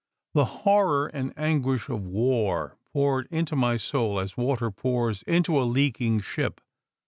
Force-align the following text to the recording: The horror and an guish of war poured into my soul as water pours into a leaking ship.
The 0.33 0.45
horror 0.45 1.05
and 1.05 1.31
an 1.37 1.61
guish 1.61 1.87
of 1.87 2.03
war 2.07 2.75
poured 2.91 3.27
into 3.29 3.55
my 3.55 3.77
soul 3.77 4.19
as 4.19 4.35
water 4.35 4.71
pours 4.71 5.21
into 5.27 5.61
a 5.61 5.61
leaking 5.63 6.21
ship. 6.21 6.59